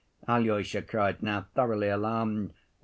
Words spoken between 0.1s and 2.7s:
Alyosha cried, now thoroughly alarmed.